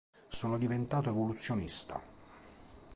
[0.29, 2.01] Sono diventato evoluzionista.